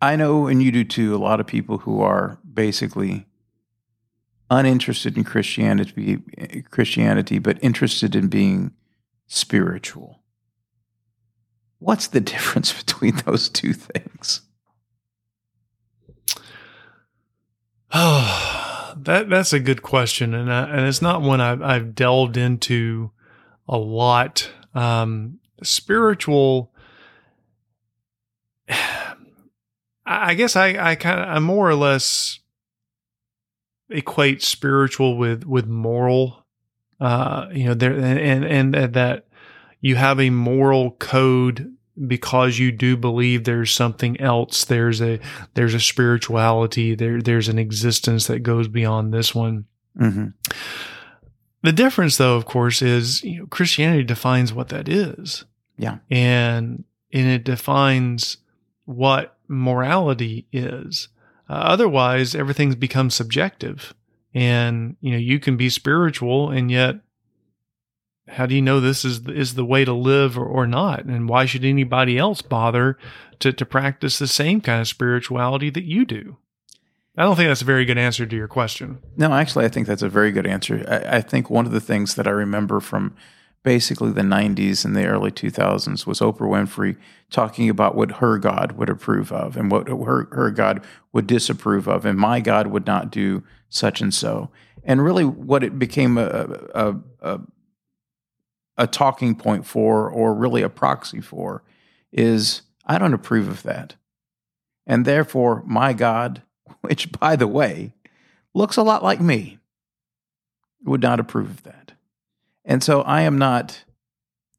I 0.00 0.16
know 0.16 0.46
and 0.46 0.62
you 0.62 0.72
do 0.72 0.82
too 0.82 1.14
a 1.14 1.18
lot 1.18 1.40
of 1.40 1.46
people 1.46 1.78
who 1.78 2.00
are 2.00 2.38
basically 2.50 3.26
uninterested 4.48 5.18
in 5.18 5.24
Christianity 5.24 6.22
Christianity 6.70 7.38
but 7.38 7.62
interested 7.62 8.16
in 8.16 8.28
being 8.28 8.72
spiritual. 9.26 10.22
What's 11.80 12.06
the 12.06 12.20
difference 12.32 12.72
between 12.72 13.16
those 13.26 13.50
two 13.50 13.74
things? 13.74 14.40
Oh, 17.94 18.94
that 19.02 19.30
that's 19.30 19.52
a 19.52 19.60
good 19.60 19.82
question, 19.82 20.34
and 20.34 20.52
I, 20.52 20.64
and 20.64 20.86
it's 20.86 21.00
not 21.00 21.22
one 21.22 21.40
I've, 21.40 21.62
I've 21.62 21.94
delved 21.94 22.36
into 22.36 23.12
a 23.68 23.78
lot. 23.78 24.50
Um, 24.74 25.38
spiritual. 25.62 26.72
I 30.06 30.34
guess 30.34 30.54
I 30.54 30.90
I 30.90 30.96
kind 30.96 31.20
of 31.20 31.28
I 31.28 31.38
more 31.38 31.68
or 31.68 31.74
less 31.74 32.40
equate 33.88 34.42
spiritual 34.42 35.16
with 35.16 35.44
with 35.44 35.66
moral. 35.66 36.44
Uh, 37.00 37.48
you 37.52 37.64
know, 37.64 37.74
there 37.74 37.92
and 37.92 38.44
and, 38.44 38.74
and 38.74 38.94
that 38.94 39.26
you 39.80 39.96
have 39.96 40.20
a 40.20 40.30
moral 40.30 40.92
code 40.92 41.74
because 42.06 42.58
you 42.58 42.72
do 42.72 42.96
believe 42.96 43.44
there's 43.44 43.70
something 43.70 44.20
else 44.20 44.64
there's 44.64 45.00
a 45.00 45.20
there's 45.54 45.74
a 45.74 45.80
spirituality 45.80 46.94
there 46.94 47.20
there's 47.22 47.48
an 47.48 47.58
existence 47.58 48.26
that 48.26 48.40
goes 48.40 48.68
beyond 48.68 49.12
this 49.14 49.34
one 49.34 49.64
Mm-hmm. 50.00 50.26
the 51.62 51.72
difference 51.72 52.16
though 52.16 52.34
of 52.36 52.46
course 52.46 52.82
is 52.82 53.22
you 53.22 53.38
know 53.40 53.46
christianity 53.46 54.02
defines 54.02 54.52
what 54.52 54.68
that 54.70 54.88
is 54.88 55.44
Yeah. 55.78 55.98
and 56.10 56.82
and 57.12 57.26
it 57.28 57.44
defines 57.44 58.38
what 58.86 59.36
morality 59.46 60.46
is 60.52 61.08
uh, 61.48 61.52
otherwise 61.52 62.34
everything's 62.34 62.74
become 62.74 63.08
subjective 63.08 63.94
and 64.34 64.96
you 65.00 65.12
know 65.12 65.18
you 65.18 65.38
can 65.38 65.56
be 65.56 65.68
spiritual 65.70 66.50
and 66.50 66.70
yet 66.72 66.96
how 68.28 68.46
do 68.46 68.54
you 68.54 68.62
know 68.62 68.80
this 68.80 69.04
is 69.04 69.26
is 69.28 69.54
the 69.54 69.64
way 69.64 69.84
to 69.84 69.92
live 69.92 70.38
or, 70.38 70.44
or 70.44 70.66
not 70.66 71.04
and 71.04 71.28
why 71.28 71.44
should 71.44 71.64
anybody 71.64 72.18
else 72.18 72.42
bother 72.42 72.98
to 73.38 73.52
to 73.52 73.66
practice 73.66 74.18
the 74.18 74.26
same 74.26 74.60
kind 74.60 74.80
of 74.80 74.88
spirituality 74.88 75.70
that 75.70 75.84
you 75.84 76.04
do 76.04 76.36
i 77.16 77.22
don't 77.22 77.36
think 77.36 77.48
that's 77.48 77.62
a 77.62 77.66
very 77.66 77.84
good 77.84 77.98
answer 77.98 78.26
to 78.26 78.36
your 78.36 78.48
question 78.48 78.98
No, 79.16 79.32
actually, 79.32 79.64
I 79.64 79.68
think 79.68 79.86
that's 79.86 80.02
a 80.02 80.08
very 80.08 80.32
good 80.32 80.46
answer. 80.46 80.84
I, 80.88 81.16
I 81.16 81.20
think 81.20 81.50
one 81.50 81.66
of 81.66 81.72
the 81.72 81.80
things 81.80 82.14
that 82.14 82.26
I 82.26 82.30
remember 82.30 82.80
from 82.80 83.14
basically 83.64 84.12
the 84.12 84.20
90s 84.20 84.84
and 84.84 84.94
the 84.94 85.06
early 85.06 85.30
2000s 85.30 86.06
was 86.06 86.20
Oprah 86.20 86.40
Winfrey 86.40 86.96
talking 87.30 87.68
about 87.68 87.96
what 87.96 88.12
her 88.12 88.38
God 88.38 88.72
would 88.72 88.90
approve 88.90 89.32
of 89.32 89.56
and 89.56 89.70
what 89.70 89.88
her, 89.88 90.28
her 90.30 90.50
God 90.50 90.84
would 91.12 91.26
disapprove 91.26 91.88
of. 91.88 92.04
And 92.04 92.18
my 92.18 92.40
God 92.40 92.68
would 92.68 92.86
not 92.86 93.10
do 93.10 93.42
such 93.70 94.00
and 94.00 94.12
so. 94.12 94.50
And 94.84 95.02
really, 95.02 95.24
what 95.24 95.64
it 95.64 95.78
became 95.78 96.18
a, 96.18 96.58
a, 96.74 96.94
a, 97.22 97.40
a 98.76 98.86
talking 98.86 99.34
point 99.34 99.66
for, 99.66 100.08
or 100.08 100.34
really 100.34 100.62
a 100.62 100.68
proxy 100.68 101.20
for, 101.20 101.62
is 102.12 102.62
I 102.86 102.98
don't 102.98 103.14
approve 103.14 103.48
of 103.48 103.62
that. 103.62 103.94
And 104.86 105.04
therefore, 105.04 105.62
my 105.66 105.92
God, 105.92 106.42
which 106.80 107.12
by 107.12 107.36
the 107.36 107.48
way, 107.48 107.94
looks 108.54 108.76
a 108.76 108.82
lot 108.82 109.02
like 109.02 109.20
me, 109.20 109.58
would 110.84 111.02
not 111.02 111.20
approve 111.20 111.50
of 111.50 111.62
that. 111.64 111.92
And 112.64 112.82
so 112.82 113.02
I 113.02 113.22
am 113.22 113.38
not, 113.38 113.84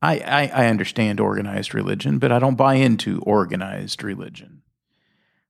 I, 0.02 0.20
I, 0.20 0.64
I 0.64 0.68
understand 0.68 1.20
organized 1.20 1.74
religion, 1.74 2.20
but 2.20 2.32
I 2.32 2.40
don't 2.40 2.56
buy 2.56 2.76
into 2.76 3.20
organized 3.22 4.04
religion. 4.04 4.62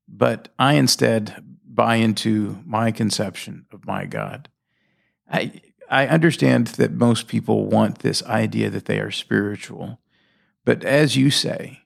But 0.08 0.50
I 0.60 0.74
instead 0.74 1.44
buy 1.66 1.96
into 1.96 2.62
my 2.66 2.92
conception 2.92 3.66
of 3.72 3.86
my 3.86 4.06
God. 4.06 4.50
I, 5.30 5.62
I 5.90 6.08
understand 6.08 6.68
that 6.68 6.92
most 6.92 7.28
people 7.28 7.66
want 7.66 8.00
this 8.00 8.24
idea 8.24 8.70
that 8.70 8.86
they 8.86 9.00
are 9.00 9.12
spiritual. 9.12 10.00
But 10.64 10.84
as 10.84 11.16
you 11.16 11.30
say, 11.30 11.82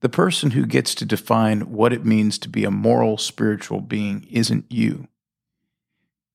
the 0.00 0.08
person 0.08 0.52
who 0.52 0.64
gets 0.64 0.94
to 0.96 1.04
define 1.04 1.72
what 1.72 1.92
it 1.92 2.04
means 2.04 2.38
to 2.38 2.48
be 2.48 2.64
a 2.64 2.70
moral 2.70 3.18
spiritual 3.18 3.80
being 3.80 4.26
isn't 4.30 4.66
you, 4.70 5.08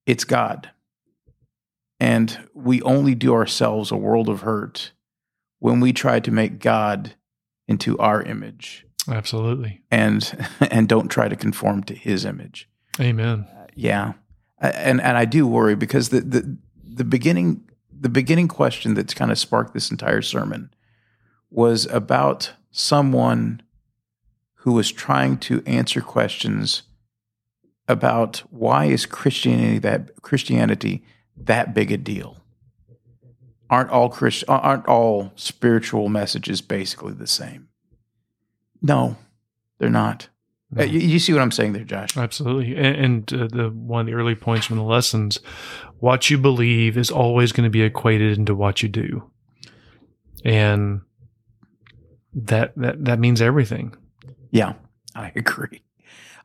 it's 0.05 0.23
God. 0.23 0.71
And 1.99 2.47
we 2.53 2.81
only 2.81 3.15
do 3.15 3.33
ourselves 3.33 3.89
a 3.89 3.97
world 3.97 4.29
of 4.29 4.41
hurt 4.41 4.91
when 5.59 5.79
we 5.79 5.93
try 5.93 6.19
to 6.19 6.31
make 6.31 6.59
God 6.59 7.15
into 7.67 7.97
our 7.97 8.21
image 8.21 8.85
absolutely 9.07 9.81
and 9.89 10.47
and 10.71 10.87
don't 10.87 11.09
try 11.09 11.27
to 11.27 11.35
conform 11.35 11.83
to 11.83 11.95
his 11.95 12.25
image. 12.25 12.69
amen 12.99 13.47
uh, 13.57 13.65
Yeah. 13.75 14.13
Uh, 14.61 14.71
and 14.75 15.01
and 15.01 15.17
I 15.17 15.25
do 15.25 15.47
worry 15.47 15.75
because 15.75 16.09
the 16.09 16.21
the 16.21 16.57
the 16.95 17.03
beginning 17.03 17.61
the 17.97 18.09
beginning 18.09 18.47
question 18.47 18.93
that's 18.93 19.13
kind 19.13 19.31
of 19.31 19.39
sparked 19.39 19.73
this 19.73 19.89
entire 19.89 20.21
sermon 20.21 20.69
was 21.49 21.85
about 21.87 22.53
someone 22.71 23.61
who 24.55 24.73
was 24.73 24.91
trying 24.91 25.37
to 25.37 25.63
answer 25.65 26.01
questions 26.01 26.83
about 27.87 28.43
why 28.49 28.85
is 28.85 29.05
Christianity 29.05 29.79
that 29.79 30.21
Christianity 30.21 31.05
that 31.37 31.73
big 31.73 31.91
a 31.91 31.97
deal? 31.97 32.37
Aren't 33.69 33.91
all 33.91 34.09
Christ, 34.09 34.43
aren't 34.47 34.87
all 34.87 35.31
spiritual 35.35 36.09
messages 36.09 36.61
basically 36.61 37.13
the 37.13 37.27
same? 37.27 37.69
No, 38.81 39.17
they're 39.77 39.89
not. 39.89 40.29
Uh, 40.77 40.83
You, 40.83 40.99
you 40.99 41.19
see 41.19 41.31
what 41.33 41.41
I'm 41.41 41.51
saying 41.51 41.73
there, 41.73 41.83
Josh? 41.83 42.15
Absolutely, 42.17 42.75
and, 42.75 42.95
and 43.29 43.33
uh, 43.33 43.47
the 43.47 43.69
one 43.69 44.01
of 44.01 44.07
the 44.07 44.13
early 44.13 44.35
points 44.35 44.65
from 44.65 44.77
the 44.77 44.83
lessons, 44.83 45.39
what 45.99 46.29
you 46.29 46.37
believe 46.37 46.97
is 46.97 47.09
always 47.11 47.51
going 47.51 47.63
to 47.65 47.69
be 47.69 47.81
equated 47.81 48.37
into 48.37 48.53
what 48.55 48.83
you 48.83 48.89
do, 48.89 49.29
and 50.43 51.01
that 52.33 52.73
that 52.75 53.03
that 53.05 53.19
means 53.19 53.41
everything. 53.41 53.95
Yeah, 54.51 54.73
I 55.15 55.31
agree. 55.35 55.81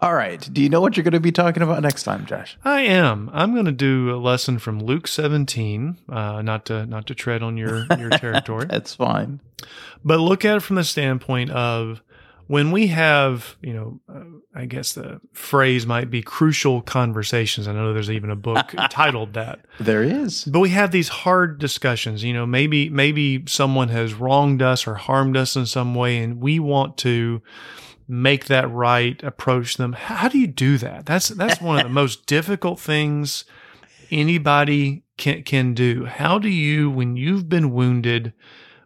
All 0.03 0.15
right. 0.15 0.49
Do 0.51 0.63
you 0.63 0.71
know 0.71 0.81
what 0.81 0.97
you're 0.97 1.05
going 1.05 1.13
to 1.13 1.21
be 1.21 1.31
talking 1.33 1.63
about 1.63 1.83
next 1.83 2.05
time, 2.05 2.25
Josh? 2.25 2.57
I 2.65 2.81
am. 2.81 3.29
I'm 3.35 3.53
going 3.53 3.67
to 3.67 3.73
do 3.73 4.11
a 4.15 4.17
lesson 4.17 4.59
from 4.59 4.81
Luke 4.81 5.07
17. 5.07 5.99
Uh, 6.09 6.41
not 6.41 6.65
to 6.67 6.87
not 6.87 7.07
to 7.09 7.15
tread 7.15 7.43
on 7.43 7.59
your 7.59 7.87
your 7.99 8.09
territory, 8.19 8.65
That's 8.67 8.95
fine. 8.95 9.41
but 10.05 10.19
look 10.19 10.45
at 10.45 10.57
it 10.57 10.61
from 10.61 10.77
the 10.77 10.85
standpoint 10.85 11.51
of 11.51 12.03
when 12.51 12.73
we 12.73 12.89
have, 12.89 13.57
you 13.63 13.73
know, 13.73 14.01
uh, 14.13 14.25
I 14.59 14.67
guess 14.67 14.95
the 14.95 15.21
phrase 15.33 15.87
might 15.87 16.11
be 16.11 16.21
crucial 16.21 16.83
conversations. 16.83 17.69
I 17.69 17.73
know 17.73 17.93
there's 17.93 18.11
even 18.11 18.29
a 18.29 18.35
book 18.35 18.75
titled 18.91 19.35
that. 19.35 19.61
There 19.79 20.03
is. 20.03 20.47
But 20.47 20.59
we 20.59 20.71
have 20.71 20.91
these 20.91 21.11
hard 21.11 21.61
discussions. 21.61 22.25
You 22.25 22.33
know, 22.33 22.47
maybe 22.47 22.89
maybe 22.89 23.45
someone 23.47 23.89
has 23.91 24.15
wronged 24.15 24.63
us 24.63 24.85
or 24.85 24.97
harmed 24.97 25.37
us 25.37 25.55
in 25.55 25.65
some 25.65 25.95
way, 25.95 26.19
and 26.19 26.41
we 26.41 26.59
want 26.59 26.99
to 26.99 27.41
make 28.09 28.47
that 28.47 28.69
right, 28.69 29.23
approach 29.23 29.77
them. 29.77 29.93
How 29.93 30.27
do 30.27 30.37
you 30.37 30.49
do 30.49 30.77
that? 30.79 31.07
That's 31.07 31.29
that's 31.29 31.61
one 31.61 31.79
of 31.79 31.85
the 31.85 31.89
most 31.89 32.27
difficult 32.27 32.81
things 32.81 33.45
anybody 34.11 35.05
can 35.19 35.45
can 35.45 35.73
do. 35.73 36.07
How 36.07 36.41
do 36.41 36.49
you, 36.49 36.91
when 36.91 37.17
you've 37.17 37.49
been 37.49 37.71
wounded, 37.71 38.33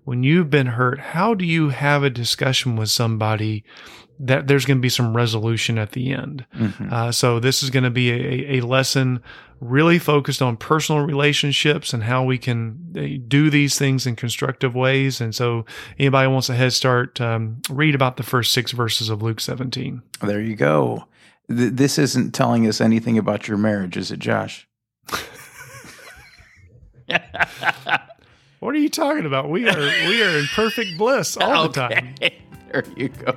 when 0.04 0.22
you've 0.22 0.50
been 0.50 0.66
hurt, 0.68 1.00
how 1.00 1.34
do 1.34 1.44
you 1.44 1.70
have 1.70 2.02
a 2.02 2.10
discussion 2.10 2.76
with 2.76 2.90
somebody 2.90 3.64
that 4.20 4.46
there's 4.46 4.64
going 4.64 4.78
to 4.78 4.82
be 4.82 4.88
some 4.88 5.16
resolution 5.16 5.78
at 5.78 5.92
the 5.92 6.12
end? 6.12 6.46
Mhm. 6.56 6.92
Uh, 6.92 7.10
so 7.12 7.40
this 7.40 7.62
is 7.62 7.70
going 7.70 7.84
to 7.84 7.90
be 7.90 8.10
a, 8.10 8.58
a 8.58 8.60
lesson 8.60 9.20
really 9.60 9.98
focused 9.98 10.42
on 10.42 10.56
personal 10.56 11.04
relationships 11.04 11.92
and 11.94 12.02
how 12.04 12.22
we 12.22 12.36
can 12.36 12.78
uh, 12.96 13.18
do 13.26 13.48
these 13.50 13.78
things 13.78 14.06
in 14.06 14.14
constructive 14.14 14.74
ways. 14.74 15.20
And 15.20 15.34
so 15.34 15.64
anybody 15.98 16.28
wants 16.28 16.48
a 16.50 16.54
head 16.54 16.72
start, 16.74 17.20
um, 17.20 17.62
read 17.70 17.94
about 17.94 18.16
the 18.18 18.22
first 18.22 18.52
six 18.52 18.72
verses 18.72 19.08
of 19.08 19.22
Luke 19.22 19.40
17. 19.40 20.02
There 20.22 20.40
you 20.40 20.54
go. 20.54 21.04
Th- 21.48 21.72
this 21.72 21.98
isn't 21.98 22.32
telling 22.34 22.66
us 22.66 22.80
anything 22.80 23.16
about 23.16 23.48
your 23.48 23.56
marriage, 23.56 23.96
is 23.96 24.10
it, 24.12 24.18
Josh? 24.18 24.68
What 28.74 28.80
are 28.80 28.82
you 28.82 28.90
talking 28.90 29.24
about? 29.24 29.50
We 29.50 29.68
are 29.68 29.78
we 29.78 30.20
are 30.24 30.36
in 30.36 30.48
perfect 30.48 30.98
bliss 30.98 31.36
all 31.40 31.68
the 31.68 31.88
time. 31.88 32.16
there 32.18 32.82
you 32.96 33.08
go. 33.08 33.36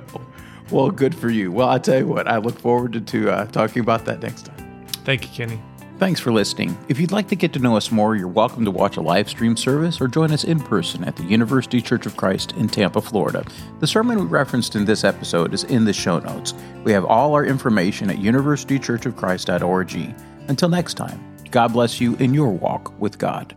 Well, 0.72 0.90
good 0.90 1.14
for 1.14 1.30
you. 1.30 1.52
Well, 1.52 1.68
I 1.68 1.78
tell 1.78 1.96
you 1.96 2.08
what, 2.08 2.26
I 2.26 2.38
look 2.38 2.58
forward 2.58 2.94
to, 2.94 3.00
to 3.00 3.30
uh, 3.30 3.46
talking 3.46 3.80
about 3.80 4.04
that 4.06 4.20
next 4.20 4.46
time. 4.46 4.84
Thank 5.04 5.22
you, 5.22 5.28
Kenny. 5.28 5.62
Thanks 5.98 6.18
for 6.18 6.32
listening. 6.32 6.76
If 6.88 6.98
you'd 6.98 7.12
like 7.12 7.28
to 7.28 7.36
get 7.36 7.52
to 7.52 7.60
know 7.60 7.76
us 7.76 7.92
more, 7.92 8.16
you're 8.16 8.26
welcome 8.26 8.64
to 8.64 8.72
watch 8.72 8.96
a 8.96 9.00
live 9.00 9.28
stream 9.28 9.56
service 9.56 10.00
or 10.00 10.08
join 10.08 10.32
us 10.32 10.42
in 10.42 10.58
person 10.58 11.04
at 11.04 11.14
the 11.14 11.22
University 11.22 11.80
Church 11.80 12.04
of 12.04 12.16
Christ 12.16 12.50
in 12.56 12.68
Tampa, 12.68 13.00
Florida. 13.00 13.44
The 13.78 13.86
sermon 13.86 14.18
we 14.18 14.24
referenced 14.24 14.74
in 14.74 14.86
this 14.86 15.04
episode 15.04 15.54
is 15.54 15.62
in 15.62 15.84
the 15.84 15.92
show 15.92 16.18
notes. 16.18 16.52
We 16.82 16.90
have 16.90 17.04
all 17.04 17.32
our 17.34 17.44
information 17.44 18.10
at 18.10 18.16
universitychurchofchrist.org. 18.16 20.14
Until 20.48 20.68
next 20.68 20.94
time, 20.94 21.36
God 21.52 21.72
bless 21.74 22.00
you 22.00 22.16
in 22.16 22.34
your 22.34 22.50
walk 22.50 22.92
with 22.98 23.18
God. 23.18 23.54